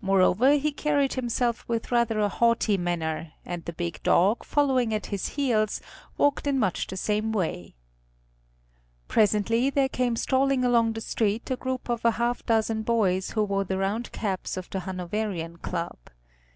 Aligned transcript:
Moreover 0.00 0.52
he 0.52 0.70
carried 0.70 1.14
himself 1.14 1.66
with 1.68 1.90
rather 1.90 2.20
a 2.20 2.28
haughty 2.28 2.76
manner, 2.78 3.32
and 3.44 3.64
the 3.64 3.72
big 3.72 4.00
dog, 4.04 4.44
following 4.44 4.94
at 4.94 5.06
his 5.06 5.30
heels, 5.30 5.80
walked 6.16 6.46
in 6.46 6.60
much 6.60 6.86
the 6.86 6.96
same 6.96 7.32
way. 7.32 7.74
Presently 9.08 9.68
there 9.68 9.88
came 9.88 10.14
strolling 10.14 10.64
along 10.64 10.92
the 10.92 11.00
street 11.00 11.50
a 11.50 11.56
group 11.56 11.88
of 11.88 12.04
a 12.04 12.12
half 12.22 12.46
dozen 12.46 12.82
boys 12.82 13.30
who 13.32 13.42
wore 13.42 13.64
the 13.64 13.78
round 13.78 14.12
caps 14.12 14.56
of 14.56 14.70
the 14.70 14.78
Hanoverian 14.78 15.56
Club. 15.56 15.98